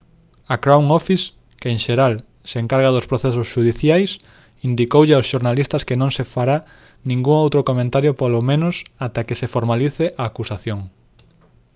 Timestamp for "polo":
8.21-8.39